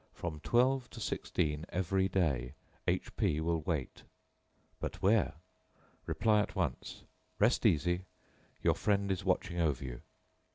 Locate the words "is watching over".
9.11-9.83